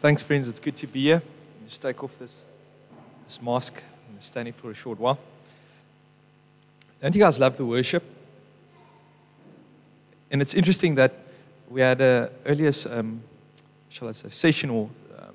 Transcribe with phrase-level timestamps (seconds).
[0.00, 0.48] Thanks, friends.
[0.48, 1.22] It's good to be here.
[1.64, 2.32] Just take off this,
[3.24, 3.82] this mask.
[4.36, 5.18] I'm here for a short while.
[7.00, 8.02] Don't you guys love the worship?
[10.30, 11.14] And it's interesting that
[11.68, 13.22] we had a earlier, um,
[13.88, 15.34] shall I say, session or um,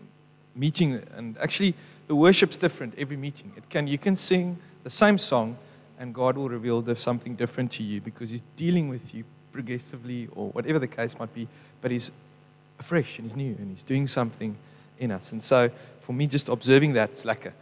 [0.55, 1.73] meeting, and actually
[2.07, 3.51] the worship's different every meeting.
[3.55, 5.57] It can you can sing the same song,
[5.99, 10.49] and God will reveal something different to you because He's dealing with you progressively, or
[10.49, 11.47] whatever the case might be.
[11.81, 12.11] But He's
[12.83, 14.55] fresh and He's new, and He's doing something
[14.99, 15.31] in us.
[15.31, 15.69] And so,
[15.99, 17.53] for me, just observing that's lekker.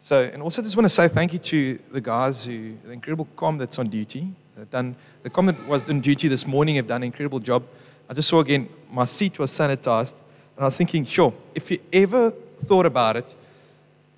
[0.00, 3.28] So, and also just want to say thank you to the guys who, the incredible
[3.36, 4.28] com that's on duty.
[4.56, 7.62] They've done, the com that was on duty this morning have done an incredible job.
[8.08, 10.14] I just saw again, my seat was sanitized.
[10.56, 13.34] And I was thinking, sure, if you ever thought about it,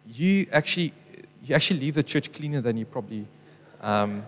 [0.06, 0.92] you actually,
[1.44, 3.26] you actually leave the church cleaner than you probably,
[3.80, 4.24] um,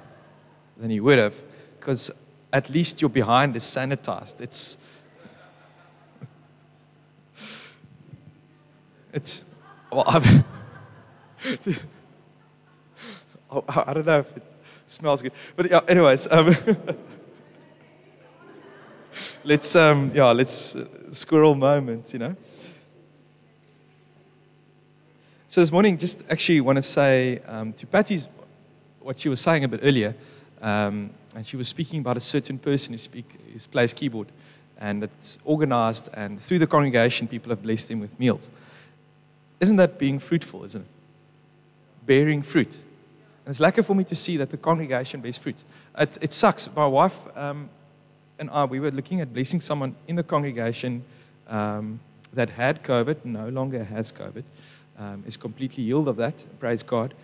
[0.77, 1.41] than you would have.
[1.79, 2.11] Because
[2.53, 4.41] at least your behind is sanitized.
[4.41, 4.77] It's,
[9.17, 9.45] it's,
[9.91, 10.45] well, I've,
[13.51, 14.43] oh, I don't know if it
[14.87, 15.81] smells good, but yeah.
[15.89, 16.55] Anyways, um,
[19.45, 22.37] let's um, yeah, let's uh, squirrel moment, you know.
[25.49, 28.29] So this morning, just actually want to say um, to Patty's
[29.01, 30.15] what she was saying a bit earlier,
[30.61, 34.29] um, and she was speaking about a certain person who speak who plays keyboard,
[34.79, 38.51] and it's organized, and through the congregation, people have blessed him with meals.
[39.61, 40.65] Isn't that being fruitful?
[40.65, 40.89] Isn't it?
[42.07, 42.73] bearing fruit.
[42.73, 45.63] And it's lucky for me to see that the congregation bears fruit.
[45.99, 46.75] It, it sucks.
[46.75, 47.69] My wife um,
[48.39, 51.05] and I, we were looking at blessing someone in the congregation
[51.49, 52.01] um,
[52.33, 54.45] that had COVID, no longer has COVID,
[54.99, 56.35] um, is completely healed of that.
[56.61, 57.15] Praise God.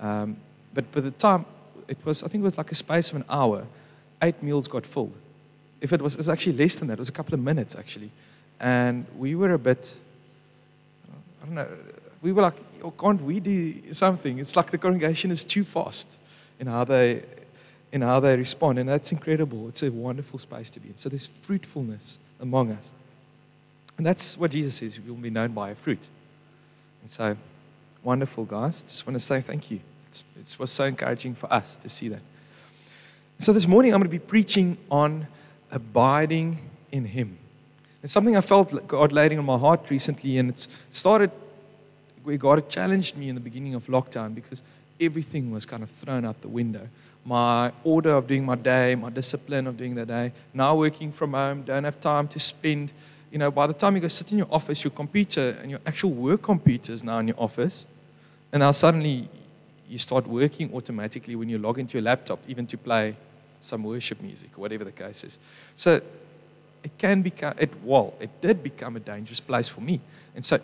[0.00, 0.36] Um,
[0.74, 1.46] but by the time,
[1.88, 3.66] it was, I think it was like a space of an hour,
[4.22, 5.14] eight meals got filled.
[5.80, 7.74] If it was, it was actually less than that, it was a couple of minutes
[7.76, 8.10] actually.
[8.60, 9.96] And we were a bit,
[11.42, 11.68] I don't know,
[12.22, 14.38] we were like, oh, can't we do something?
[14.38, 16.18] It's like the congregation is too fast
[16.60, 17.24] in how they,
[17.90, 18.78] in how they respond.
[18.78, 19.68] And that's incredible.
[19.68, 20.96] It's a wonderful space to be in.
[20.96, 22.92] So there's fruitfulness among us.
[23.98, 26.06] And that's what Jesus says we will be known by a fruit.
[27.02, 27.36] And so,
[28.02, 28.82] wonderful, guys.
[28.82, 29.80] Just want to say thank you.
[30.08, 32.20] It's, it was so encouraging for us to see that.
[33.38, 35.26] So, this morning I'm going to be preaching on
[35.70, 36.58] abiding
[36.92, 37.38] in Him.
[38.02, 41.30] It's something I felt God laying on my heart recently, and it's started
[42.24, 44.62] where God challenged me in the beginning of lockdown because
[45.00, 46.88] everything was kind of thrown out the window.
[47.24, 51.32] My order of doing my day, my discipline of doing the day, now working from
[51.32, 52.92] home, don't have time to spend.
[53.30, 55.80] You know, by the time you go sit in your office, your computer and your
[55.86, 57.86] actual work computer is now in your office.
[58.52, 59.28] And now suddenly
[59.88, 63.16] you start working automatically when you log into your laptop, even to play
[63.60, 65.38] some worship music, or whatever the case is.
[65.76, 66.00] So
[66.84, 70.00] it can become, it, well, it did become a dangerous place for me.
[70.34, 70.58] And so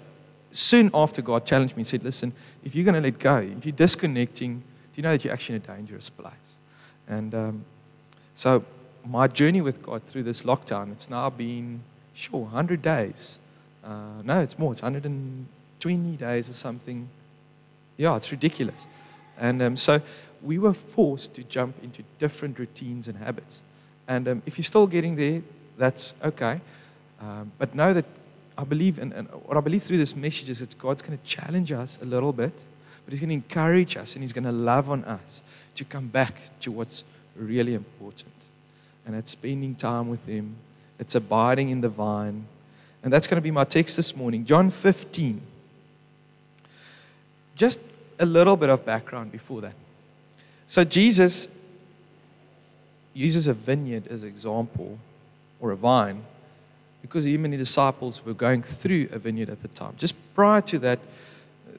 [0.52, 2.32] soon after, God challenged me and said, Listen,
[2.64, 4.62] if you're going to let go, if you're disconnecting, do
[4.96, 6.56] you know that you're actually in a dangerous place?
[7.06, 7.64] And um,
[8.34, 8.64] so,
[9.06, 11.80] my journey with God through this lockdown, it's now been,
[12.14, 13.38] sure, 100 days.
[13.84, 17.08] Uh, no, it's more, it's 120 days or something.
[17.96, 18.86] Yeah, it's ridiculous.
[19.38, 20.00] And um, so,
[20.42, 23.62] we were forced to jump into different routines and habits.
[24.06, 25.42] And um, if you're still getting there,
[25.78, 26.60] that's okay.
[27.20, 28.04] Um, but know that
[28.56, 29.12] I believe, and,
[29.46, 32.32] what I believe through this message is that God's going to challenge us a little
[32.32, 32.52] bit,
[33.04, 35.42] but He's going to encourage us and He's going to love on us
[35.76, 37.04] to come back to what's
[37.36, 38.32] really important.
[39.06, 40.56] And it's spending time with Him,
[40.98, 42.46] it's abiding in the vine.
[43.02, 45.40] And that's going to be my text this morning, John 15.
[47.54, 47.80] Just
[48.18, 49.74] a little bit of background before that.
[50.66, 51.48] So, Jesus
[53.14, 54.98] uses a vineyard as an example,
[55.60, 56.22] or a vine,
[57.02, 59.94] because even the many disciples were going through a vineyard at the time.
[59.96, 60.98] Just prior to that,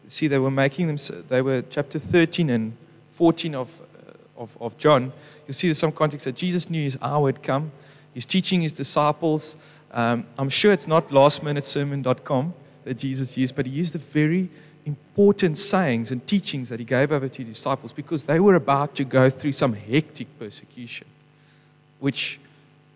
[0.08, 0.98] see, they were making them,
[1.28, 2.76] they were chapter 13 and
[3.12, 5.12] 14 of, uh, of, of John.
[5.48, 7.72] You'll see there's some context that Jesus knew his hour had come.
[8.14, 9.56] He's teaching his disciples.
[9.92, 12.54] Um, I'm sure it's not lastminutesermon.com
[12.86, 14.50] that Jesus used, but he used the very
[14.86, 18.96] important sayings and teachings that he gave over to his disciples because they were about
[18.96, 21.08] to go through some hectic persecution,
[22.00, 22.40] which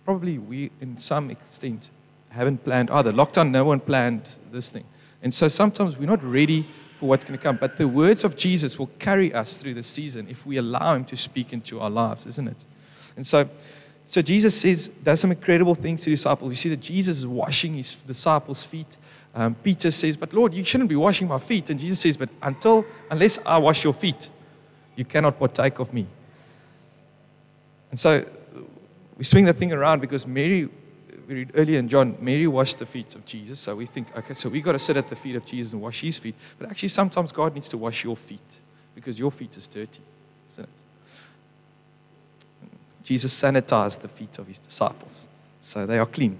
[0.05, 1.91] probably we, in some extent,
[2.29, 3.13] haven't planned either.
[3.13, 4.83] Lockdown, no one planned this thing.
[5.21, 6.65] And so sometimes we're not ready
[6.97, 7.57] for what's going to come.
[7.57, 11.05] But the words of Jesus will carry us through the season if we allow Him
[11.05, 12.65] to speak into our lives, isn't it?
[13.15, 13.47] And so,
[14.05, 16.50] so Jesus says, does some incredible things to disciples.
[16.50, 18.97] We see that Jesus is washing his disciples' feet.
[19.35, 21.69] Um, Peter says, But Lord, you shouldn't be washing my feet.
[21.69, 24.29] And Jesus says, But until, unless I wash your feet,
[24.95, 26.05] you cannot partake of me.
[27.89, 28.25] And so
[29.23, 30.67] we swing that thing around because Mary
[31.29, 33.57] we read earlier in John, Mary washed the feet of Jesus.
[33.57, 35.81] So we think, okay, so we got to sit at the feet of Jesus and
[35.81, 36.35] wash his feet.
[36.59, 38.41] But actually, sometimes God needs to wash your feet
[38.93, 40.01] because your feet is dirty,
[40.51, 40.69] isn't it?
[43.05, 45.29] Jesus sanitized the feet of his disciples,
[45.61, 46.37] so they are clean.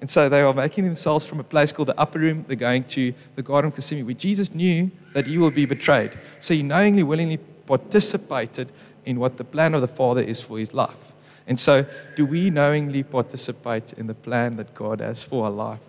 [0.00, 2.46] And so they are making themselves from a place called the upper room.
[2.48, 6.18] They're going to the Garden of Gethsemane, where Jesus knew that he will be betrayed.
[6.38, 8.72] So he knowingly, willingly participated
[9.04, 11.10] in what the plan of the Father is for his life.
[11.46, 11.84] And so,
[12.16, 15.80] do we knowingly participate in the plan that God has for our life?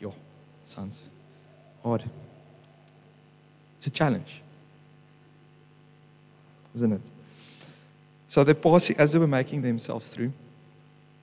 [0.00, 0.14] Yo,
[0.64, 1.08] sons,
[1.82, 2.04] hard.
[3.76, 4.40] It's a challenge,
[6.74, 7.00] isn't it?
[8.28, 10.32] So they're passing as they were making themselves through.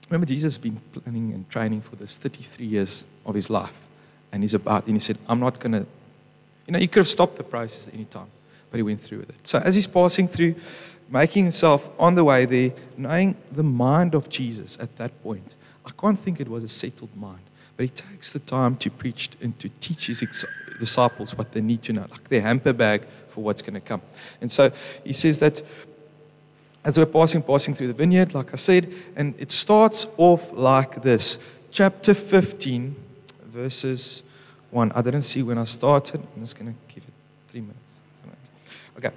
[0.08, 3.74] Remember, Jesus has been planning and training for this 33 years of his life.
[4.32, 5.86] And he's about, and he said, I'm not going to,
[6.66, 8.26] you know, he could have stopped the process at any time,
[8.70, 9.46] but he went through with it.
[9.46, 10.56] So as he's passing through,
[11.08, 15.54] making himself on the way there, knowing the mind of Jesus at that point,
[15.84, 17.42] I can't think it was a settled mind,
[17.76, 20.24] but he takes the time to preach and to teach his
[20.78, 24.02] disciples what they need to know, like their hamper bag for what's going to come.
[24.40, 24.72] And so
[25.04, 25.62] he says that
[26.84, 31.02] as we're passing, passing through the vineyard, like I said, and it starts off like
[31.02, 31.38] this.
[31.72, 32.94] Chapter 15,
[33.42, 34.22] verses
[34.70, 34.92] 1.
[34.92, 36.20] I didn't see when I started.
[36.34, 37.12] I'm just going to give it
[37.48, 38.00] three minutes.
[38.96, 39.10] Okay.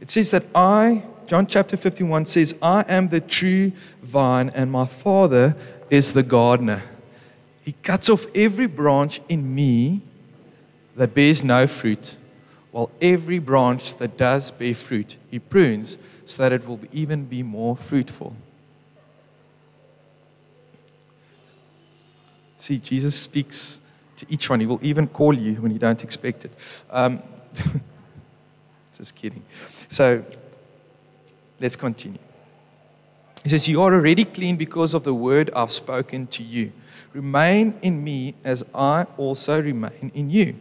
[0.00, 3.72] It says that I, John chapter 51 says, I am the true
[4.02, 5.56] vine, and my Father
[5.88, 6.82] is the gardener.
[7.62, 10.02] He cuts off every branch in me
[10.96, 12.16] that bears no fruit,
[12.72, 17.42] while every branch that does bear fruit, he prunes so that it will even be
[17.42, 18.34] more fruitful.
[22.58, 23.80] See, Jesus speaks
[24.16, 24.60] to each one.
[24.60, 26.52] He will even call you when you don't expect it.
[26.90, 27.22] Um,
[28.96, 29.42] just kidding.
[29.88, 30.24] So
[31.60, 32.18] let's continue.
[33.42, 36.72] He says, You are already clean because of the word I've spoken to you.
[37.12, 40.56] Remain in me as I also remain in you.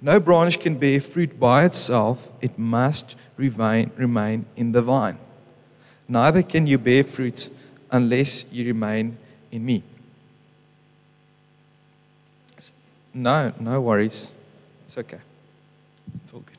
[0.00, 5.18] No branch can bear fruit by itself, it must remain, remain in the vine.
[6.08, 7.50] Neither can you bear fruit
[7.90, 9.16] unless you remain
[9.50, 9.82] in me.
[13.12, 14.30] No, no worries.
[14.84, 15.18] It's okay.
[16.22, 16.55] It's all good.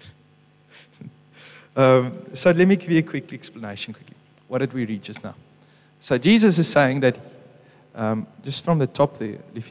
[1.78, 4.16] Um, so let me give you a quick explanation quickly.
[4.48, 5.36] What did we read just now?
[6.00, 7.18] So Jesus is saying that
[7.96, 9.64] um, just from the top there, it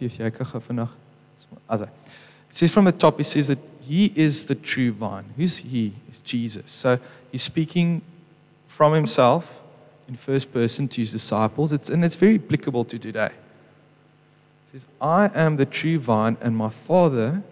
[2.51, 5.25] says from the top, he says that he is the true vine.
[5.37, 5.93] Who's he?
[6.09, 6.71] It's Jesus.
[6.71, 6.99] So
[7.31, 8.03] he's speaking
[8.67, 9.63] from himself
[10.09, 13.31] in first person to his disciples, it's, and it's very applicable to today.
[14.67, 17.43] He says, I am the true vine, and my Father,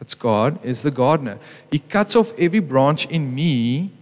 [0.00, 1.38] that's God, is the gardener.
[1.70, 3.92] He cuts off every branch in me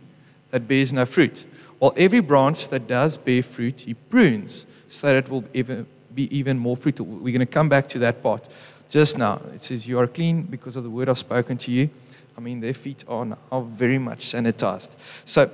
[0.51, 1.45] that bears no fruit,
[1.79, 6.35] while every branch that does bear fruit, he prunes so that it will even, be
[6.35, 7.05] even more fruitful.
[7.05, 8.49] We're going to come back to that part
[8.89, 9.43] just now.
[9.55, 11.91] It says, You are clean because of the word I've spoken to you.
[12.39, 14.97] I mean, their feet are now very much sanitized.
[15.29, 15.51] So,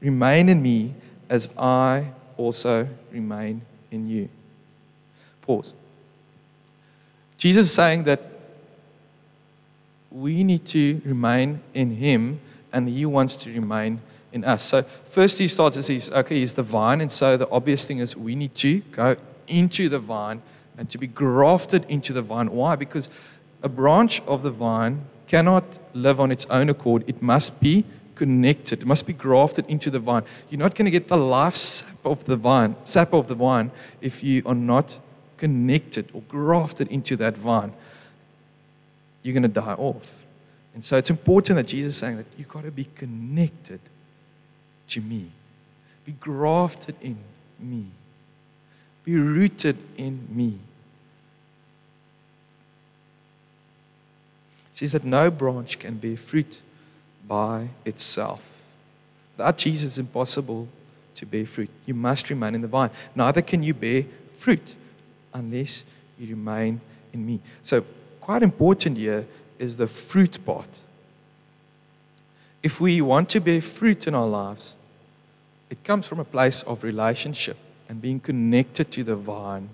[0.00, 0.94] Remain in me
[1.28, 2.06] as I
[2.36, 4.28] also remain in you.
[5.42, 5.74] Pause.
[7.40, 8.20] Jesus is saying that
[10.10, 12.38] we need to remain in him
[12.70, 14.62] and he wants to remain in us.
[14.62, 17.00] So, first he starts to says, okay, he's the vine.
[17.00, 19.16] And so the obvious thing is we need to go
[19.48, 20.42] into the vine
[20.76, 22.50] and to be grafted into the vine.
[22.50, 22.76] Why?
[22.76, 23.08] Because
[23.62, 28.82] a branch of the vine cannot live on its own accord, it must be connected.
[28.82, 30.24] It must be grafted into the vine.
[30.50, 33.70] You're not going to get the life sap of the vine, sap of the vine,
[34.02, 34.98] if you are not
[35.40, 37.72] connected or grafted into that vine.
[39.22, 40.22] You're going to die off.
[40.74, 43.80] And so it's important that Jesus is saying that you've got to be connected
[44.88, 45.30] to me.
[46.04, 47.16] Be grafted in
[47.58, 47.86] me.
[49.04, 50.58] Be rooted in me.
[54.70, 56.60] It says that no branch can bear fruit
[57.26, 58.62] by itself.
[59.36, 60.68] Without Jesus, it's impossible
[61.14, 61.70] to bear fruit.
[61.86, 62.90] You must remain in the vine.
[63.14, 64.04] Neither can you bear
[64.36, 64.74] fruit
[65.32, 65.84] unless
[66.18, 66.80] you remain
[67.12, 67.40] in me.
[67.62, 67.84] So,
[68.20, 69.26] quite important here
[69.58, 70.68] is the fruit part.
[72.62, 74.74] If we want to bear fruit in our lives,
[75.70, 77.56] it comes from a place of relationship
[77.88, 79.68] and being connected to the vine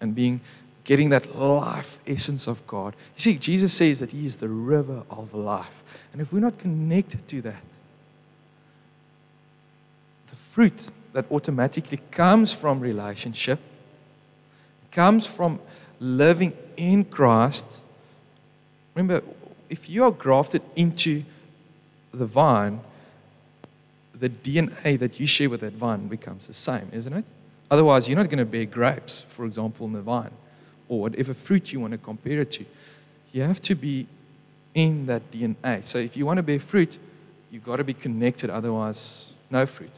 [0.00, 0.40] and being
[0.88, 2.94] getting that life essence of God.
[3.14, 5.82] You see, Jesus says that He is the river of life.
[6.12, 7.62] And if we're not connected to that,
[10.28, 13.60] the fruit that automatically comes from relationship,
[14.98, 15.60] comes from
[16.00, 17.80] living in Christ.
[18.96, 19.24] Remember,
[19.70, 21.22] if you are grafted into
[22.12, 22.80] the vine,
[24.12, 27.24] the DNA that you share with that vine becomes the same, isn't it?
[27.70, 30.32] Otherwise, you're not going to bear grapes, for example, in the vine,
[30.88, 32.64] or whatever fruit you want to compare it to.
[33.30, 34.08] You have to be
[34.74, 35.84] in that DNA.
[35.84, 36.98] So if you want to bear fruit,
[37.52, 39.96] you've got to be connected, otherwise, no fruit.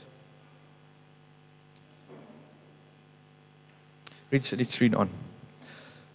[4.33, 5.11] Let's read on.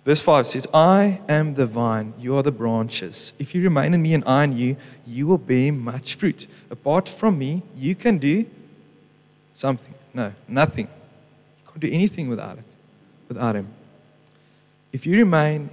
[0.06, 3.34] Verse 5 says, I am the vine, you are the branches.
[3.40, 6.46] If you remain in me and I in you, you will bear much fruit.
[6.70, 8.46] Apart from me, you can do
[9.56, 9.96] something.
[10.14, 10.88] No, nothing.
[10.88, 12.66] You can't do anything without it,
[13.28, 13.68] without him.
[14.94, 15.72] If you remain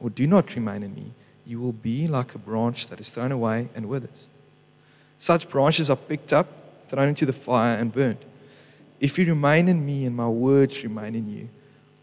[0.00, 1.10] or do not remain in me,
[1.46, 4.26] you will be like a branch that is thrown away and withers.
[5.18, 6.48] Such branches are picked up,
[6.88, 8.24] thrown into the fire, and burned.
[9.04, 11.50] If you remain in me and my words remain in you,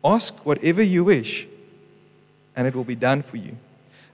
[0.03, 1.47] ask whatever you wish,
[2.55, 3.57] and it will be done for you.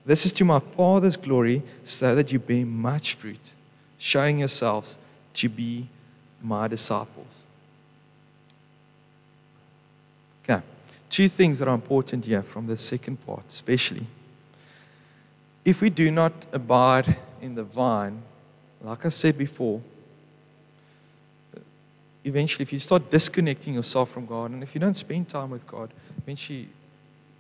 [0.05, 3.51] This is to my Father's glory, so that you bear much fruit,
[3.97, 4.97] showing yourselves
[5.33, 5.89] to be
[6.41, 7.43] my disciples.
[10.45, 10.61] Okay,
[11.09, 14.05] two things that are important here from the second part, especially.
[15.65, 18.21] If we do not abide in the vine,
[18.81, 19.81] like I said before,
[22.27, 25.65] eventually, if you start disconnecting yourself from God, and if you don't spend time with
[25.65, 26.67] God, eventually,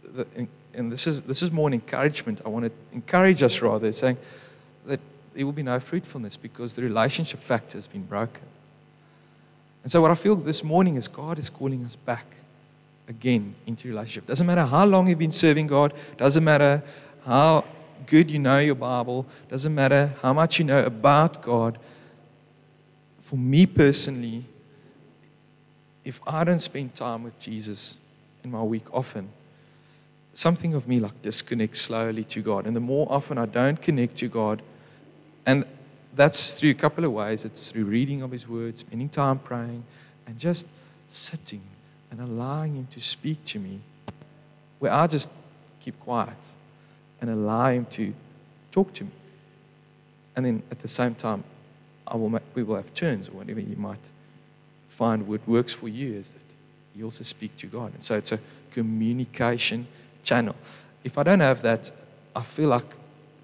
[0.03, 0.25] the,
[0.73, 2.41] and this is, this is more an encouragement.
[2.45, 4.17] I want to encourage us rather, saying
[4.85, 4.99] that
[5.33, 8.43] there will be no fruitfulness because the relationship factor has been broken.
[9.83, 12.25] And so, what I feel this morning is God is calling us back
[13.07, 14.25] again into relationship.
[14.25, 16.83] Doesn't matter how long you've been serving God, doesn't matter
[17.25, 17.65] how
[18.05, 21.77] good you know your Bible, doesn't matter how much you know about God.
[23.21, 24.43] For me personally,
[26.07, 27.99] if I don't spend time with Jesus
[28.41, 29.27] in my week often,
[30.31, 32.65] something of me like disconnects slowly to God.
[32.65, 34.61] And the more often I don't connect to God,
[35.45, 35.65] and
[36.15, 39.83] that's through a couple of ways it's through reading of His Word, spending time praying,
[40.25, 40.67] and just
[41.09, 41.61] sitting
[42.09, 43.81] and allowing Him to speak to me,
[44.79, 45.29] where I just
[45.81, 46.37] keep quiet
[47.19, 48.13] and allow Him to
[48.71, 49.11] talk to me.
[50.37, 51.43] And then at the same time,
[52.07, 53.99] I will make, we will have turns or whatever you might
[54.97, 56.41] find what works for you is that
[56.95, 57.93] you also speak to God.
[57.93, 58.39] And so it's a
[58.71, 59.85] communication
[60.23, 60.55] channel.
[61.03, 61.91] If I don't have that,
[62.35, 62.89] I feel like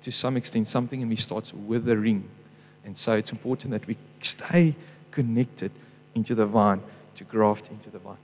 [0.02, 2.24] to some extent something in me starts withering.
[2.84, 4.76] And so it's important that we stay
[5.12, 5.72] connected
[6.16, 6.82] into the vine,
[7.16, 8.18] to graft into the vine.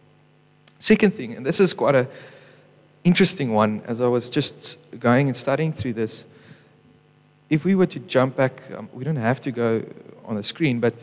[0.79, 2.07] Second thing, and this is quite a
[3.03, 6.25] interesting one as I was just going and studying through this.
[7.49, 9.83] If we were to jump back, um, we don't have to go
[10.25, 10.93] on the screen, but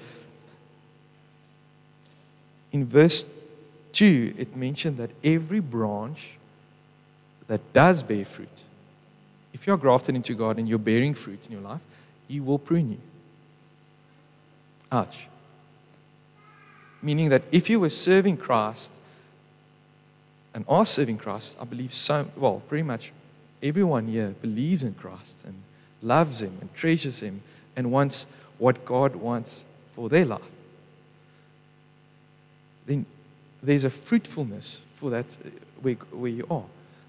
[2.77, 3.25] in verse
[3.93, 6.37] 2, it mentioned that every branch
[7.49, 8.65] that does bear fruit,
[9.55, 11.81] if you're grafted into God and you're bearing fruit in your life,
[12.29, 12.99] He will prune you.
[14.93, 15.27] Ouch.
[17.01, 18.93] Meaning that if you were serving Christ
[20.53, 23.13] and are serving Christ, I believe so, well, pretty much
[23.63, 25.55] everyone here believes in Christ and
[26.03, 27.41] loves Him and treasures Him
[27.75, 28.27] and wants
[28.59, 29.65] what God wants
[29.95, 30.56] for their life.
[32.87, 33.05] Then
[33.63, 35.49] there's a fruitfulness for that uh,
[35.83, 36.65] where, where you are.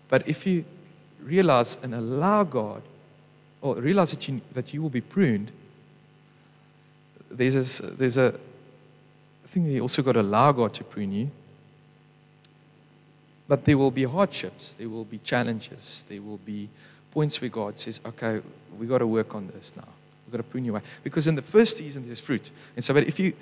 [0.10, 0.66] But if you
[1.22, 2.82] realize and allow God,
[3.62, 5.52] or realize that you, that you will be pruned,
[7.30, 8.34] there's a, there's a
[9.46, 11.32] thing that you also got to allow God to prune you.
[13.48, 16.70] But there will be hardships, there will be challenges, there will be
[17.12, 18.42] points where God says, okay,
[18.78, 19.88] we've got to work on this now.
[20.26, 20.82] We've got to prune you away.
[21.04, 22.52] Because in the first season, there's fruit.
[22.76, 23.34] And so, but if you,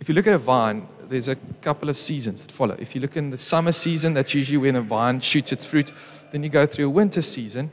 [0.00, 2.76] if you look at a vine, there's a couple of seasons that follow.
[2.78, 5.92] If you look in the summer season, that's usually when a vine shoots its fruit.
[6.32, 7.70] Then you go through a winter season.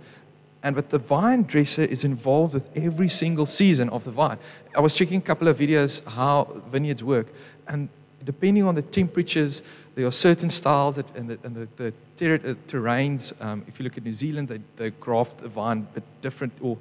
[0.63, 4.37] And but the vine dresser is involved with every single season of the vine.
[4.75, 7.27] I was checking a couple of videos how vineyards work.
[7.67, 7.89] And
[8.23, 9.63] depending on the temperatures,
[9.95, 13.33] there are certain styles that, and the, and the, the ter- uh, terrains.
[13.43, 16.77] Um, if you look at New Zealand, they, they graft the vine a different or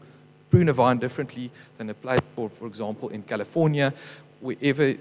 [0.51, 3.95] prune a vine differently than a place for, for example, in California,
[4.41, 4.95] wherever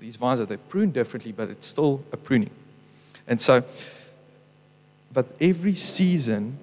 [0.00, 2.50] these vines are they prune differently, but it's still a pruning.
[3.26, 3.64] And so,
[5.12, 6.58] but every season,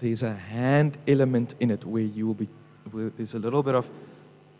[0.00, 2.48] there's a hand element in it where you will be,
[2.92, 3.88] there's a little bit of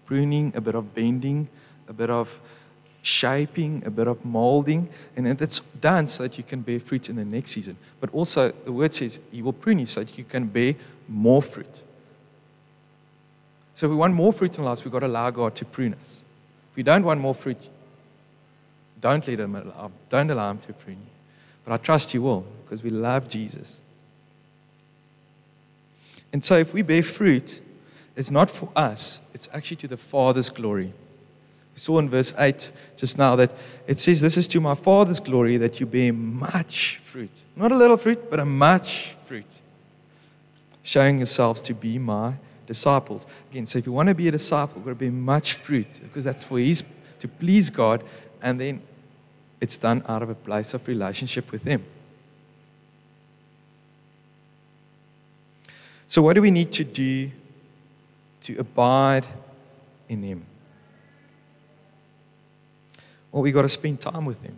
[0.06, 1.48] pruning, a bit of bending,
[1.88, 2.40] a bit of
[3.02, 7.16] shaping, a bit of molding, and it's done so that you can bear fruit in
[7.16, 7.76] the next season.
[8.00, 10.76] But also, the word says He will prune you so that you can bear
[11.08, 11.82] more fruit.
[13.74, 15.64] So, if we want more fruit in our lives, we've got to allow God to
[15.64, 16.22] prune us.
[16.70, 17.68] If we don't want more fruit,
[19.02, 21.12] don't let Him allow, don't allow Him to prune you.
[21.66, 23.80] But I trust you will because we love Jesus.
[26.32, 27.60] And so, if we bear fruit,
[28.16, 30.94] it's not for us, it's actually to the Father's glory.
[31.74, 33.50] We saw in verse 8 just now that
[33.86, 37.30] it says, This is to my Father's glory that you bear much fruit.
[37.56, 39.60] Not a little fruit, but a much fruit.
[40.82, 42.34] Showing yourselves to be my
[42.66, 43.26] disciples.
[43.50, 46.00] Again, so if you want to be a disciple, you've got to bear much fruit
[46.02, 46.84] because that's for His
[47.20, 48.02] to please God,
[48.42, 48.82] and then
[49.62, 51.84] it's done out of a place of relationship with Him.
[56.08, 57.30] So, what do we need to do
[58.42, 59.24] to abide
[60.08, 60.44] in Him?
[63.30, 64.56] Well, we've got to spend time with Him,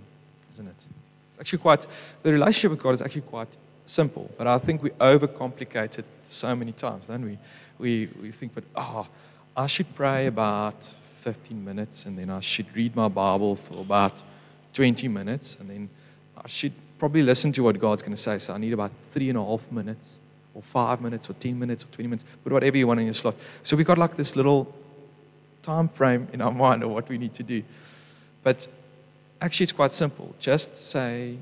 [0.52, 0.74] isn't it?
[0.74, 1.86] It's actually quite,
[2.22, 6.56] the relationship with God is actually quite simple, but I think we overcomplicate it so
[6.56, 7.38] many times, don't we?
[7.78, 9.06] We, we think, but, oh,
[9.54, 14.22] I should pray about 15 minutes, and then I should read my Bible for about
[14.74, 15.88] 20 minutes, and then
[16.36, 18.38] I should probably listen to what God's going to say.
[18.38, 20.16] So I need about three and a half minutes,
[20.52, 23.14] or five minutes, or 10 minutes, or 20 minutes, put whatever you want in your
[23.14, 23.36] slot.
[23.62, 24.72] So we got like this little
[25.62, 27.62] time frame in our mind of what we need to do.
[28.42, 28.68] But
[29.40, 30.34] actually, it's quite simple.
[30.38, 31.36] Just say,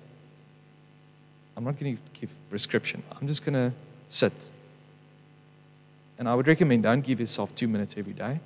[1.57, 3.03] I'm not going to give prescription.
[3.21, 3.73] I'm just going to
[4.09, 4.33] sit.
[6.19, 8.41] And I would recommend don't give yourself two minutes every day.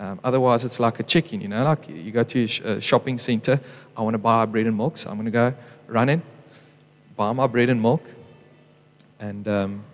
[0.00, 3.60] Um, otherwise, it's like a check-in, you know, like you go to a shopping center.
[3.94, 5.54] I want to buy bread and milk, so I'm going to go
[5.88, 6.22] run in,
[7.16, 8.02] buy my bread and milk,
[9.20, 9.84] and um,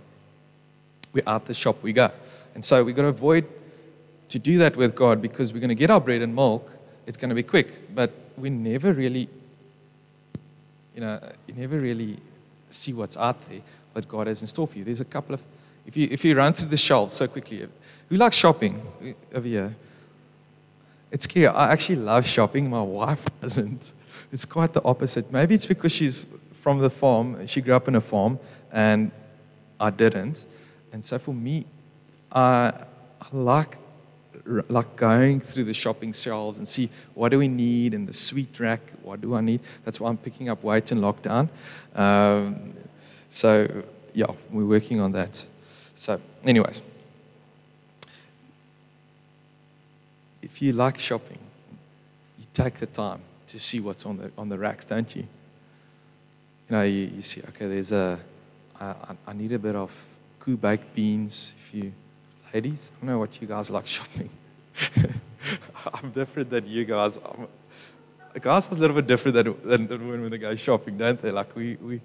[1.12, 2.08] we're out the shop we go.
[2.54, 3.46] And so we've got to avoid
[4.28, 6.70] to do that with God because we're going to get our bread and milk.
[7.08, 9.28] It's going to be quick, but we never really,
[10.94, 12.16] you know, you never really
[12.70, 13.60] see what's out there,
[13.92, 14.84] what God has in store for you.
[14.84, 15.42] There's a couple of,
[15.84, 17.66] if you, if you run through the shelves so quickly,
[18.08, 18.80] who likes shopping
[19.34, 19.74] over here?
[21.10, 21.48] It's scary.
[21.48, 22.68] I actually love shopping.
[22.68, 23.92] My wife doesn't.
[24.32, 25.30] It's quite the opposite.
[25.30, 27.46] Maybe it's because she's from the farm.
[27.46, 28.38] She grew up in a farm,
[28.72, 29.10] and
[29.78, 30.44] I didn't.
[30.92, 31.64] And so for me,
[32.32, 32.72] I,
[33.20, 33.78] I like
[34.68, 38.60] like going through the shopping shelves and see what do we need in the sweet
[38.60, 38.80] rack.
[39.02, 39.60] What do I need?
[39.84, 41.48] That's why I'm picking up weight in lockdown.
[41.94, 42.74] Um,
[43.28, 43.68] so
[44.14, 45.46] yeah, we're working on that.
[45.94, 46.82] So, anyways.
[50.56, 51.38] If you like shopping,
[52.38, 55.20] you take the time to see what's on the, on the racks, don't you?
[55.20, 58.18] You know, you, you see, okay, there's a,
[58.80, 58.94] I,
[59.26, 59.92] I need a bit of
[60.40, 61.52] Koo baked beans.
[61.58, 61.92] If you,
[62.54, 64.30] ladies, I don't know what you guys like shopping.
[65.92, 67.18] I'm different than you guys.
[67.18, 67.48] I'm,
[68.40, 71.32] guys are a little bit different than, than, when they go shopping, don't they?
[71.32, 72.00] Like we, we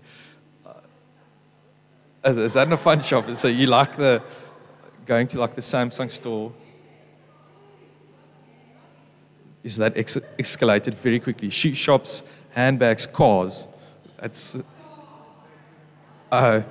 [0.65, 0.73] uh,
[2.25, 3.35] is, is that a fun shopping?
[3.35, 4.21] So you like the
[5.05, 6.51] going to like the Samsung store
[9.63, 11.49] is that ex- escalated very quickly.
[11.49, 13.67] Shoe shops, handbags, cars.
[14.21, 14.57] It's.
[16.31, 16.61] Uh,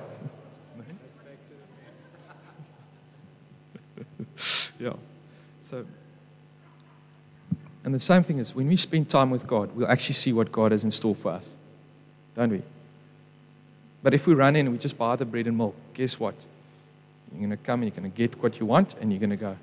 [4.80, 4.92] yeah.
[5.62, 5.84] So,
[7.84, 10.50] and the same thing is when we spend time with God, we'll actually see what
[10.50, 11.54] God has in store for us,
[12.34, 12.62] don't we?
[14.02, 16.34] But if we run in and we just buy the bread and milk, guess what?
[17.32, 19.30] You're going to come and you're going to get what you want and you're going
[19.30, 19.56] to go.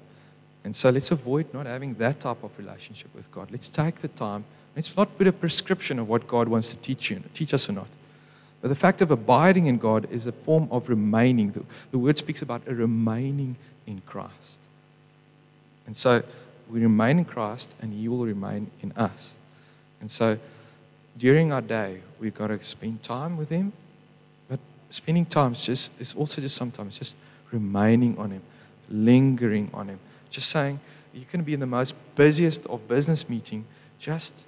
[0.68, 3.50] And so let's avoid not having that type of relationship with God.
[3.52, 4.44] Let's take the time.
[4.76, 7.72] Let's not put a prescription of what God wants to teach you, teach us or
[7.72, 7.88] not.
[8.62, 11.52] But the fact of abiding in God is a form of remaining.
[11.52, 14.60] The, the word speaks about a remaining in Christ.
[15.86, 16.22] And so
[16.70, 19.36] we remain in Christ and He will remain in us.
[20.02, 20.38] And so
[21.18, 23.72] during our day, we've got to spend time with Him.
[24.50, 27.16] But spending time is, just, is also just sometimes just
[27.54, 28.42] remaining on Him,
[28.90, 30.00] lingering on Him,
[30.30, 30.80] just saying,
[31.14, 33.66] you can be in the most busiest of business meeting,
[34.00, 34.46] just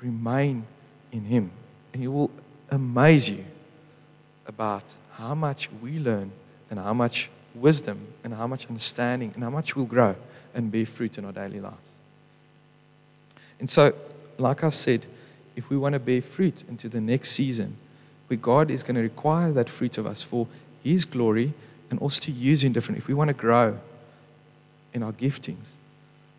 [0.00, 0.64] remain
[1.10, 1.50] in Him.
[1.92, 2.30] And He will
[2.70, 3.44] amaze you
[4.46, 6.32] about how much we learn
[6.70, 10.14] and how much wisdom and how much understanding and how much we'll grow
[10.54, 11.98] and bear fruit in our daily lives.
[13.60, 13.94] And so,
[14.38, 15.06] like I said,
[15.54, 17.76] if we want to bear fruit into the next season,
[18.26, 20.46] where God is going to require that fruit of us for
[20.82, 21.52] His glory
[21.90, 23.78] and also to use in different, if we want to grow
[24.92, 25.70] in our giftings.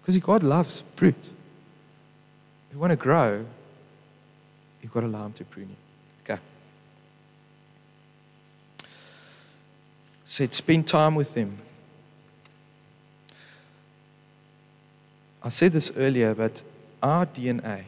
[0.02, 1.16] Because God loves fruit.
[1.18, 3.46] If you want to grow,
[4.82, 5.76] you've got to allow Him to prune you.
[6.24, 6.42] Okay.
[10.26, 11.58] Said, spend time with Him.
[15.42, 16.62] I said this earlier, but
[17.02, 17.84] our DNA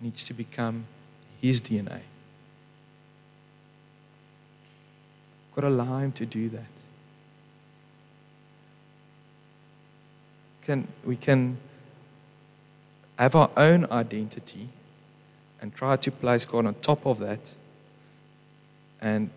[0.00, 0.86] needs to become
[1.40, 2.00] His DNA.
[5.48, 6.81] We've got to allow Him to do that.
[10.64, 11.58] Can, we can
[13.18, 14.68] have our own identity
[15.60, 17.40] and try to place God on top of that.
[19.00, 19.30] And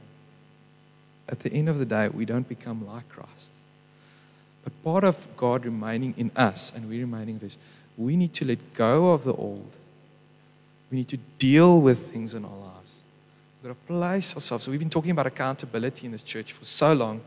[1.28, 3.54] at the end of the day, we don't become like Christ.
[4.64, 7.58] But part of God remaining in us and we remaining in this,
[7.98, 9.72] we need to let go of the old.
[10.92, 13.02] We need to deal with things in our lives.
[13.62, 14.66] We've got to place ourselves.
[14.66, 17.22] So we've been talking about accountability in this church for so long.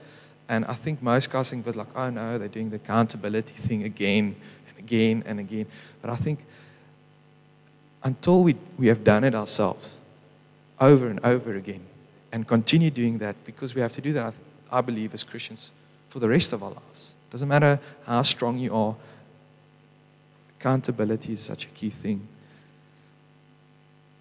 [0.49, 3.83] And I think most guys think, but like, oh no, they're doing the accountability thing
[3.83, 4.35] again
[4.69, 5.67] and again and again.
[6.01, 6.41] But I think
[8.03, 9.99] until we, we have done it ourselves
[10.81, 11.85] over and over again
[12.33, 14.35] and continue doing that because we have to do that,
[14.71, 15.73] I, I believe, as Christians
[16.09, 17.15] for the rest of our lives.
[17.31, 18.95] Doesn't matter how strong you are,
[20.59, 22.27] accountability is such a key thing.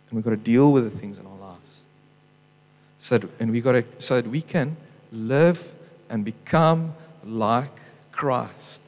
[0.10, 1.82] And we've got to deal with the things in our lives.
[3.00, 4.76] So that, and we got to, so that we can
[5.12, 5.72] live
[6.10, 6.94] and become
[7.24, 7.80] like
[8.12, 8.82] Christ.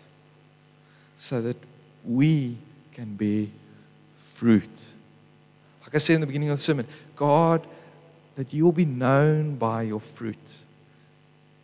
[1.18, 1.58] So that
[2.06, 2.58] we
[2.94, 3.52] can be
[4.18, 4.70] fruit.
[5.84, 7.66] Like I said in the beginning of the sermon, God,
[8.36, 10.38] that you will be known by your fruit.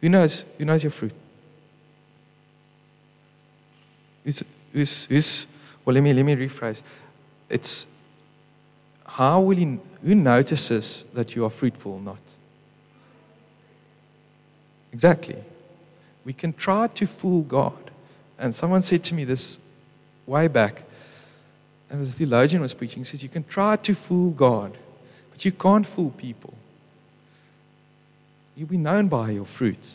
[0.01, 0.45] Who knows?
[0.57, 1.13] Who knows your fruit?
[4.23, 5.47] Who's, who's, who's,
[5.85, 6.81] well, let me, let me rephrase.
[7.49, 7.87] It's
[9.05, 12.17] how will he, who notices that you are fruitful or not?
[14.95, 15.35] Exactly.
[16.23, 17.91] We can try to fool God.
[18.39, 19.59] And someone said to me this
[20.25, 20.83] way back
[21.89, 23.01] there was a theologian was preaching.
[23.01, 24.71] He says, You can try to fool God,
[25.31, 26.53] but you can't fool people.
[28.55, 29.85] You'll be known by your fruit.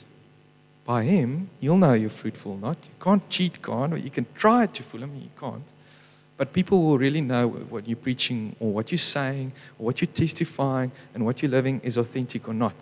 [0.84, 2.76] By Him, you'll know you're fruitful or not.
[2.84, 5.64] You can't cheat God, or you can try to fool Him, you can't.
[6.36, 10.14] But people will really know what you're preaching, or what you're saying, or what you're
[10.24, 12.74] testifying, and what you're living is authentic or not.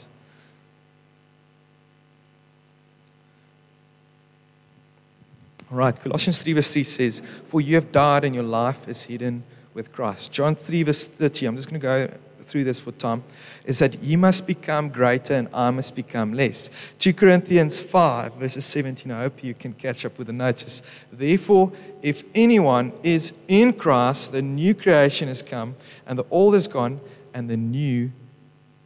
[5.70, 9.02] All right, Colossians 3, verse 3 says, For you have died and your life is
[9.02, 9.42] hidden
[9.74, 10.33] with Christ.
[10.33, 13.22] John 3, verse 30, I'm just going to go through this for time,
[13.66, 16.70] is that you must become greater and I must become less.
[16.98, 20.81] 2 Corinthians 5, verses 17, I hope you can catch up with the notice.
[21.12, 25.74] Therefore, if anyone is in Christ, the new creation has come,
[26.07, 26.98] and the old is gone,
[27.35, 28.11] and the new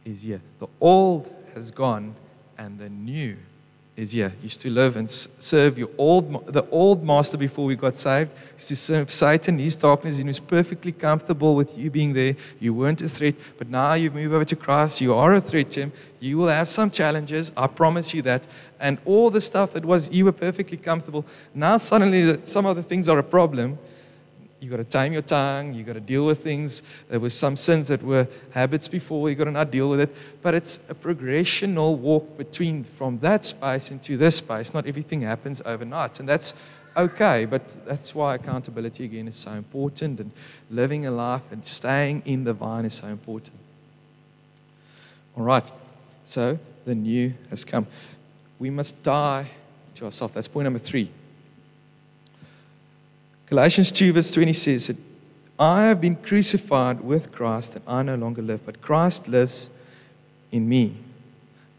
[0.03, 0.41] is here.
[0.59, 2.15] The old has gone,
[2.57, 3.37] and the new
[3.95, 4.33] is here.
[4.41, 8.31] Used to live and serve your old, the old master before we got saved.
[8.55, 12.35] Used to serve Satan, his darkness, and he was perfectly comfortable with you being there.
[12.59, 15.01] You weren't a threat, but now you move over to Christ.
[15.01, 15.91] You are a threat to him.
[16.19, 17.51] You will have some challenges.
[17.55, 18.47] I promise you that.
[18.79, 21.25] And all the stuff that was you were perfectly comfortable.
[21.53, 23.77] Now suddenly some of the things are a problem
[24.63, 25.73] you got to tame your tongue.
[25.73, 26.81] You got to deal with things.
[27.09, 29.29] There were some sins that were habits before.
[29.29, 30.15] You got to not deal with it.
[30.41, 34.73] But it's a progressional walk between from that space into this space.
[34.73, 36.53] Not everything happens overnight, and that's
[36.95, 37.43] okay.
[37.43, 40.31] But that's why accountability again is so important, and
[40.71, 43.57] living a life and staying in the vine is so important.
[45.35, 45.69] All right.
[46.23, 47.85] So the new has come.
[48.59, 49.47] We must die
[49.95, 50.35] to ourselves.
[50.35, 51.09] That's point number three.
[53.47, 54.97] Galatians 2, verse 20 says that
[55.59, 59.69] I have been crucified with Christ, and I no longer live, but Christ lives
[60.51, 60.95] in me.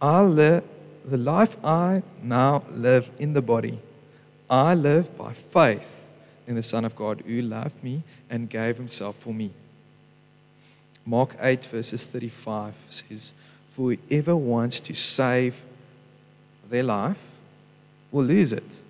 [0.01, 0.65] I live,
[1.05, 3.79] the life I now live in the body,
[4.49, 6.07] I live by faith
[6.47, 9.51] in the Son of God who loved me and gave himself for me.
[11.07, 13.33] Mark 8, verses 35 says,
[13.69, 15.61] For whoever wants to save
[16.69, 17.23] their life
[18.11, 18.81] will lose it.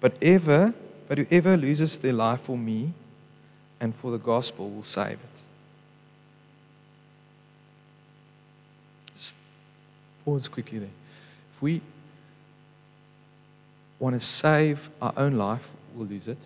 [0.00, 0.74] But ever
[1.08, 2.92] but whoever loses their life for me
[3.80, 5.40] and for the gospel will save it.
[9.14, 9.36] Just
[10.24, 10.88] pause quickly there.
[11.56, 11.80] If we
[13.98, 16.38] want to save our own life, we'll lose it.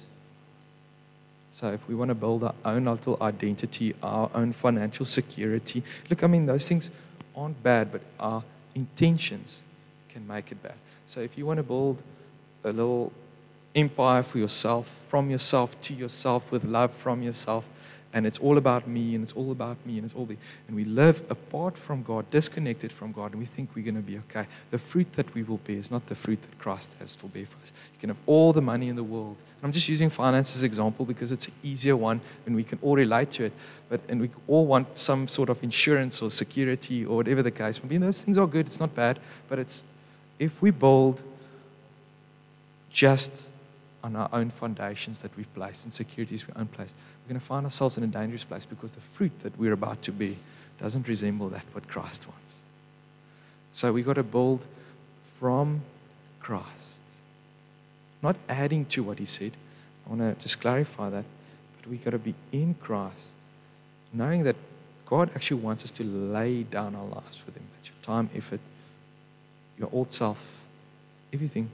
[1.52, 6.22] So if we want to build our own little identity, our own financial security, look,
[6.22, 6.90] I mean, those things
[7.34, 8.44] aren't bad, but our
[8.74, 9.62] intentions
[10.08, 10.76] can make it bad.
[11.06, 12.00] So if you want to build
[12.64, 13.12] a little
[13.78, 17.68] empire for yourself, from yourself to yourself, with love from yourself.
[18.12, 20.36] And it's all about me, and it's all about me, and it's all the.
[20.66, 24.00] And we live apart from God, disconnected from God, and we think we're going to
[24.00, 24.46] be okay.
[24.70, 27.44] The fruit that we will bear is not the fruit that Christ has for bear
[27.44, 27.70] for us.
[27.92, 29.36] You can have all the money in the world.
[29.56, 32.64] And I'm just using finance as an example because it's an easier one, and we
[32.64, 33.52] can all relate to it.
[33.90, 37.82] But and we all want some sort of insurance or security or whatever the case
[37.82, 37.96] may be.
[37.96, 38.66] And those things are good.
[38.66, 39.18] It's not bad,
[39.50, 39.84] but it's
[40.38, 41.22] if we build
[42.90, 43.48] just
[44.02, 47.46] on our own foundations that we've placed and securities we own placed, we're going to
[47.46, 50.36] find ourselves in a dangerous place because the fruit that we're about to be
[50.78, 52.54] doesn't resemble that what Christ wants.
[53.72, 54.64] So we've got to build
[55.38, 55.82] from
[56.40, 57.02] Christ,
[58.22, 59.52] not adding to what he said.
[60.06, 61.24] I want to just clarify that,
[61.76, 63.26] but we've got to be in Christ,
[64.12, 64.56] knowing that
[65.06, 67.62] God actually wants us to lay down our lives for Him.
[67.74, 68.60] That's your time, effort,
[69.78, 70.62] your old self,
[71.32, 71.70] everything,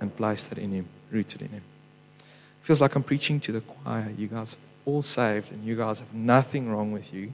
[0.00, 1.62] and place that in Him rooted in Him.
[2.62, 4.10] feels like I'm preaching to the choir.
[4.16, 7.32] You guys all saved, and you guys have nothing wrong with you.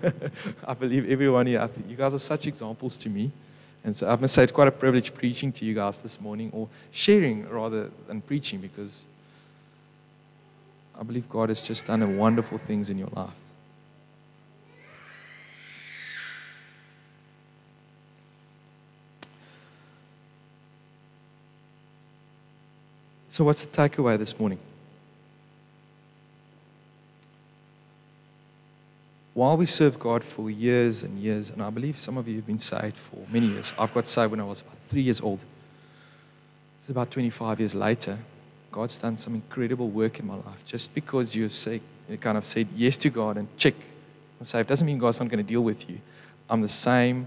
[0.66, 3.30] I believe everyone here, I think you guys are such examples to me.
[3.84, 6.50] And so I must say it's quite a privilege preaching to you guys this morning,
[6.52, 9.04] or sharing rather than preaching, because
[10.98, 13.43] I believe God has just done wonderful things in your life.
[23.34, 24.60] So, what's the takeaway this morning?
[29.32, 32.46] While we serve God for years and years, and I believe some of you have
[32.46, 35.40] been saved for many years, I've got saved when I was about three years old.
[36.78, 38.18] It's about 25 years later.
[38.70, 40.64] God's done some incredible work in my life.
[40.64, 41.50] Just because you
[42.20, 43.74] kind of said yes to God and check,
[44.38, 45.98] I'm saved, doesn't mean God's not going to deal with you.
[46.48, 47.26] I'm the same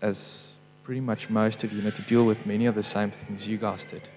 [0.00, 3.10] as pretty much most of you, you know, to deal with many of the same
[3.10, 4.08] things you guys did.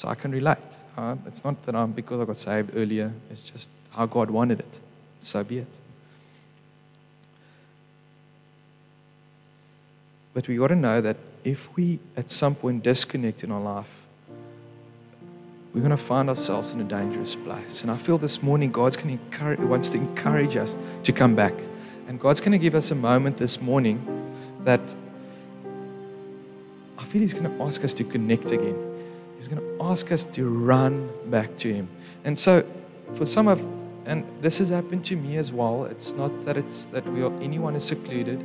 [0.00, 0.56] So I can relate.
[0.96, 1.16] Huh?
[1.26, 4.80] It's not that I'm because I got saved earlier, it's just how God wanted it
[5.18, 5.66] so be it.
[10.32, 14.02] But we got to know that if we at some point disconnect in our life,
[15.74, 17.82] we're going to find ourselves in a dangerous place.
[17.82, 21.52] And I feel this morning God's going encourage, wants to encourage us to come back.
[22.08, 24.00] And God's going to give us a moment this morning
[24.64, 24.80] that
[26.96, 28.89] I feel He's going to ask us to connect again.
[29.40, 31.88] He's going to ask us to run back to Him.
[32.24, 32.62] And so,
[33.14, 33.66] for some of
[34.04, 35.86] and this has happened to me as well.
[35.86, 38.44] It's not that it's that we are, anyone is secluded.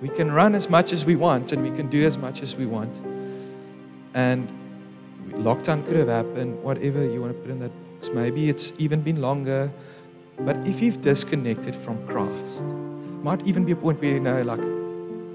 [0.00, 2.56] We can run as much as we want and we can do as much as
[2.56, 2.98] we want.
[4.14, 4.50] And
[5.32, 8.08] lockdown could have happened, whatever you want to put in that box.
[8.14, 9.70] Maybe it's even been longer.
[10.38, 12.64] But if you've disconnected from Christ,
[13.22, 14.79] might even be a point where you know, like,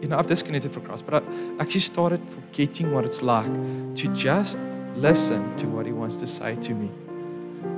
[0.02, 3.52] you know, I've disconnected from Christ, but I actually started forgetting what it's like
[3.96, 4.60] to just
[4.96, 6.90] listen to what He wants to say to me.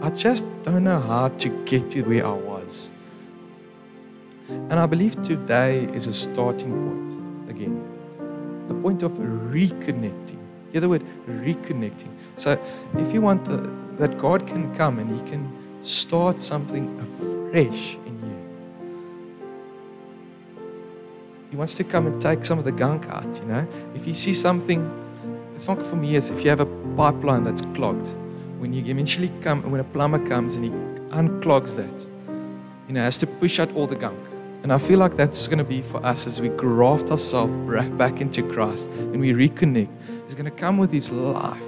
[0.02, 2.92] I just don't know how to get to where I was.
[4.50, 7.84] And I believe today is a starting point again,
[8.70, 10.40] a point of reconnecting.
[10.72, 12.10] Hear the word reconnecting.
[12.36, 12.60] So
[12.98, 13.58] if you want the,
[13.98, 15.52] that God can come and He can
[15.82, 17.98] start something afresh
[21.50, 23.68] He wants to come and take some of the gunk out, you know.
[23.96, 24.90] If you see something,
[25.56, 28.08] it's not for me, it's if you have a pipeline that's clogged
[28.60, 30.72] when you eventually come, when a plumber comes and he
[31.16, 32.08] unclogs that,
[32.88, 34.18] you know, has to push out all the gunk.
[34.64, 37.54] And I feel like that's going to be for us as we graft ourselves
[37.92, 39.90] back into Christ and we reconnect.
[40.26, 41.64] He's going to come with His life.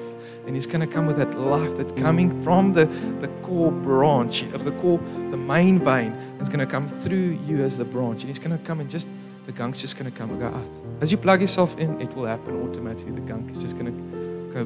[0.45, 2.87] And He's going to come with that life that's coming from the,
[3.21, 4.97] the core branch of the core,
[5.29, 6.11] the main vein.
[6.39, 8.23] It's going to come through you as the branch.
[8.23, 9.07] And He's going to come and just,
[9.49, 11.01] the gunk's just going to come and go out.
[11.01, 13.13] As you plug yourself in, it will happen automatically.
[13.13, 13.93] The gunk is just going to
[14.53, 14.61] go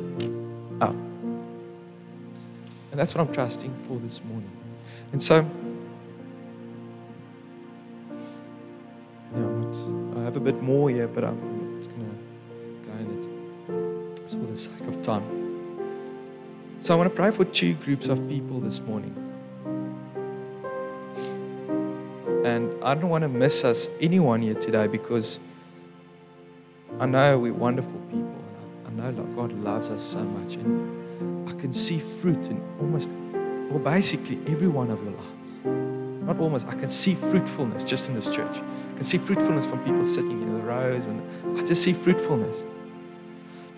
[0.86, 0.96] out.
[2.92, 4.52] And that's what I'm trusting for this morning.
[5.14, 5.48] And so,
[9.34, 11.40] yeah, not, I have a bit more here, but I'm
[11.80, 12.10] not going
[12.82, 13.08] to go in
[14.18, 14.22] it.
[14.22, 15.24] It's for the sake of time.
[16.82, 19.16] So I want to pray for two groups of people this morning.
[22.44, 25.40] And I don't want to miss us, anyone here today, because
[27.00, 28.36] I know we're wonderful people.
[28.86, 30.56] And I, I know God loves us so much.
[30.56, 33.10] And I can see fruit in almost,
[33.70, 36.26] well, basically every one of your lives.
[36.26, 38.58] Not almost, I can see fruitfulness just in this church.
[38.58, 41.22] I can see fruitfulness from people sitting in the rows, and
[41.58, 42.64] I just see fruitfulness.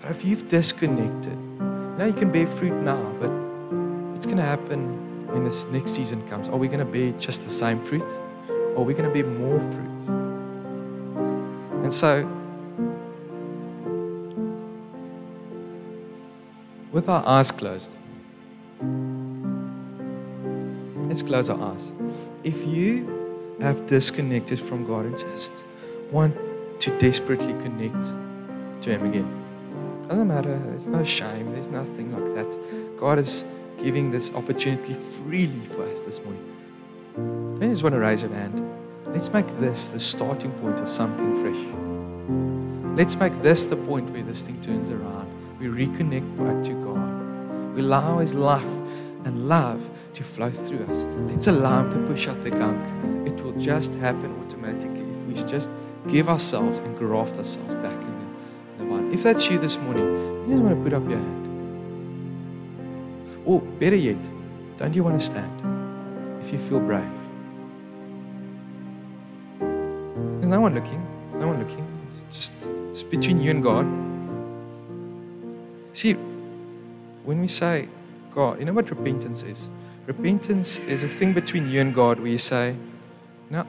[0.01, 1.37] But if you've disconnected,
[1.97, 3.31] now you can bear fruit now, but
[4.15, 6.49] it's going to happen when this next season comes.
[6.49, 8.05] Are we going to bear just the same fruit?
[8.75, 9.85] Or are we going to bear more fruit?
[11.83, 12.29] And so,
[16.91, 17.97] with our eyes closed.
[21.07, 21.91] Let's close our eyes.
[22.43, 25.53] If you have disconnected from God and just
[26.11, 26.35] want
[26.79, 28.03] to desperately connect
[28.83, 29.45] to Him again,
[30.07, 30.57] doesn't matter.
[30.57, 31.51] There's no shame.
[31.53, 32.97] There's nothing like that.
[32.97, 33.43] God is
[33.81, 36.54] giving this opportunity freely for us this morning.
[37.17, 38.61] I just want to raise a hand.
[39.07, 42.97] Let's make this the starting point of something fresh.
[42.97, 45.25] Let's make this the point where this thing turns around
[45.59, 47.73] we reconnect back to God.
[47.75, 48.73] We allow His life
[49.23, 51.05] and love to flow through us.
[51.27, 53.27] Let's allow Him to push out the gunk.
[53.27, 55.69] It will just happen automatically if we just
[56.07, 58.25] give ourselves and graft ourselves back in the,
[58.83, 59.11] the vine.
[59.13, 61.41] If that's you this morning, you just want to put up your hand.
[63.45, 64.17] Or better yet,
[64.77, 65.74] don't you want to stand
[66.45, 67.03] if you feel brave?
[69.59, 71.05] There's no one looking.
[71.29, 71.85] There's no one looking.
[72.07, 72.53] It's just
[72.89, 73.85] it's between you and God.
[75.93, 76.13] See,
[77.23, 77.87] when we say,
[78.35, 78.59] God.
[78.59, 79.69] You know what repentance is?
[80.05, 82.75] Repentance is a thing between you and God where you say,
[83.49, 83.65] No,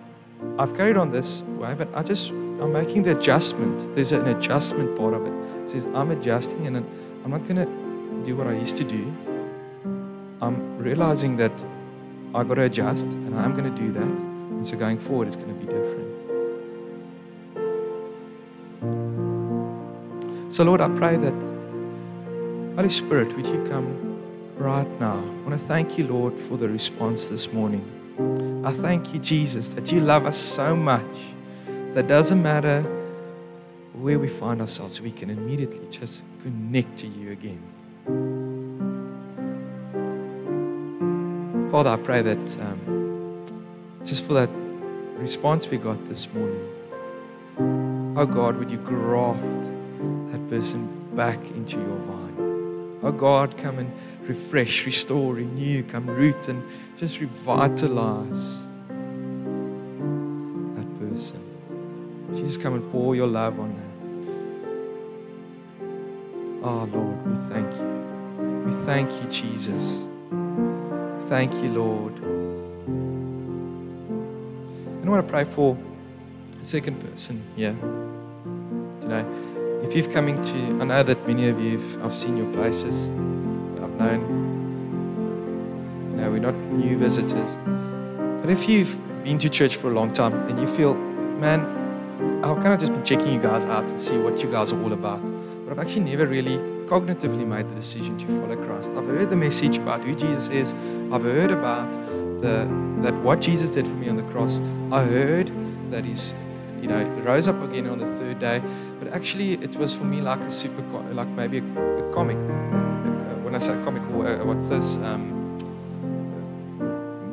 [0.58, 3.94] I've carried on this way, but I just, I'm making the adjustment.
[3.94, 5.32] There's an adjustment part of it.
[5.62, 6.78] It says, I'm adjusting and
[7.24, 9.14] I'm not going to do what I used to do.
[10.42, 11.52] I'm realizing that
[12.34, 14.02] i got to adjust and I'm going to do that.
[14.02, 16.06] And so going forward, it's going to be different.
[20.52, 21.34] So, Lord, I pray that,
[22.76, 24.22] Holy Spirit, would you come
[24.56, 25.18] right now?
[25.18, 27.84] I want to thank you, Lord, for the response this morning.
[28.64, 31.04] I thank you, Jesus, that you love us so much
[31.94, 32.82] that doesn't matter
[33.92, 38.45] where we find ourselves, we can immediately just connect to you again.
[41.70, 43.44] Father, I pray that um,
[44.04, 44.50] just for that
[45.18, 49.42] response we got this morning, oh God, would you graft
[50.30, 52.98] that person back into your vine.
[53.02, 53.90] Oh God, come and
[54.22, 56.62] refresh, restore, renew, come root and
[56.96, 58.66] just revitalize
[60.76, 61.40] that person.
[62.32, 63.82] Jesus, come and pour your love on her.
[66.62, 68.62] Oh Lord, we thank you.
[68.66, 70.06] We thank you, Jesus.
[71.28, 72.12] Thank you, Lord.
[74.92, 75.76] And I want to pray for
[76.52, 77.74] the second person here.
[79.00, 79.24] today.
[79.82, 83.08] if you've coming to, I know that many of you, I've seen your faces.
[83.08, 84.20] I've known,
[86.12, 87.56] you know, we're not new visitors.
[88.40, 91.66] But if you've been to church for a long time and you feel, man,
[92.44, 94.80] I've kind of just been checking you guys out and see what you guys are
[94.80, 95.20] all about.
[95.64, 98.92] But I've actually never really cognitively made the decision to follow Christ.
[98.92, 100.72] I've heard the message about who Jesus is.
[101.12, 101.92] I've heard about
[102.40, 102.68] the,
[103.02, 104.58] that what Jesus did for me on the cross.
[104.92, 105.50] I heard
[105.90, 106.34] that he's,
[106.80, 108.62] you know, rose up again on the third day.
[108.98, 112.36] But actually, it was for me like a super, like maybe a, a comic.
[113.44, 115.58] When I say comic, uh, what's those um,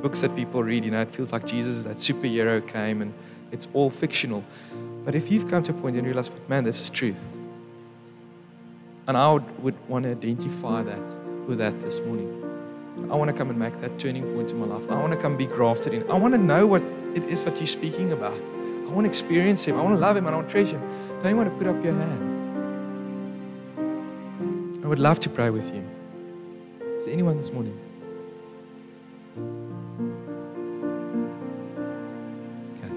[0.01, 0.83] books that people read?
[0.83, 3.13] You know, it feels like Jesus, that superhero came, and
[3.51, 4.43] it's all fictional.
[5.05, 7.35] But if you've come to a point and realize, but man, this is truth,
[9.07, 11.01] and I would, would want to identify that
[11.47, 12.39] with that this morning.
[13.11, 14.89] I want to come and make that turning point in my life.
[14.89, 16.09] I want to come be grafted in.
[16.09, 16.81] I want to know what
[17.13, 18.33] it is that you're speaking about.
[18.33, 19.77] I want to experience Him.
[19.77, 20.27] I want to love Him.
[20.27, 21.19] I want to treasure Him.
[21.21, 22.29] Don't you want to put up your hand?
[24.83, 25.83] I would love to pray with you.
[26.97, 27.77] Is there anyone this morning?
[32.77, 32.93] Okay.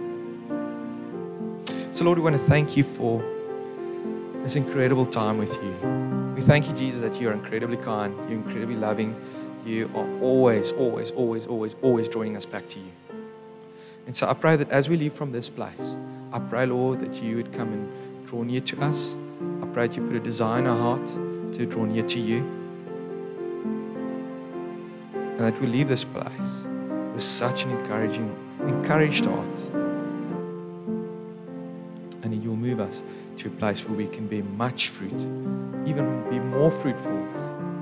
[1.91, 3.23] So, Lord, we want to thank you for
[4.47, 5.73] this incredible time with you.
[6.37, 9.21] We thank you, Jesus, that you are incredibly kind, you're incredibly loving,
[9.65, 12.93] you are always, always, always, always, always drawing us back to you.
[14.07, 15.97] And so I pray that as we leave from this place,
[16.33, 19.17] I pray, Lord, that you would come and draw near to us.
[19.63, 21.05] I pray that you put a desire in our heart
[21.55, 22.39] to draw near to you.
[25.13, 26.63] And that we leave this place
[27.15, 29.59] with such an encouraging, encouraged heart.
[32.23, 33.03] And that you'll move us
[33.47, 35.13] to a place where we can bear much fruit,
[35.87, 37.17] even be more fruitful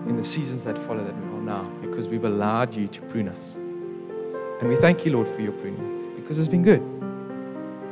[0.09, 3.29] in the seasons that follow that we are now, because we've allowed you to prune
[3.29, 3.55] us.
[3.55, 6.83] And we thank you, Lord, for your pruning, because it's been good.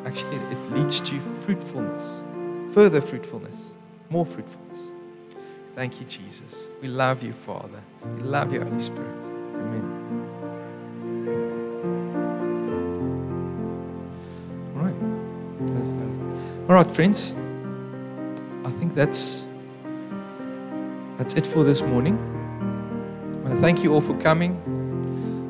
[0.05, 2.23] Actually, it leads to fruitfulness
[2.73, 3.75] further fruitfulness,
[4.09, 4.91] more fruitfulness.
[5.75, 6.69] Thank you, Jesus.
[6.81, 7.81] We love you, Father.
[8.17, 9.19] We love you, Holy Spirit.
[9.55, 9.85] Amen.
[14.75, 14.97] All right.
[16.71, 17.35] All right, friends.
[18.95, 19.47] That's
[21.19, 22.17] that's it for this morning.
[22.19, 24.59] I want to thank you all for coming.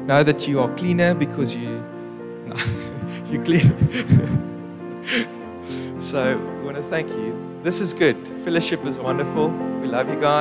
[0.07, 1.71] Know that you are cleaner because you
[2.47, 2.57] no,
[3.31, 4.49] you clean.
[6.03, 7.61] So we want to thank you.
[7.63, 8.17] This is good.
[8.45, 9.49] Fellowship is wonderful.
[9.81, 10.41] We love you guys.